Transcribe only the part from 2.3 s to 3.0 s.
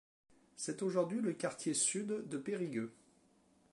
Périgueux.